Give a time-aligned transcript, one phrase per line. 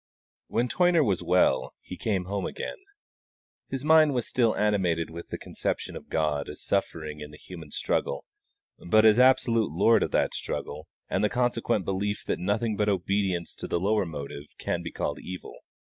[0.47, 2.77] When Toyner was well he came home again.
[3.69, 7.69] His mind was still animated with the conception of God as suffering in the human
[7.69, 8.25] struggle,
[8.79, 13.53] but as absolute Lord of that struggle, and the consequent belief that nothing but obedience
[13.53, 15.57] to the lower motive can be called evil.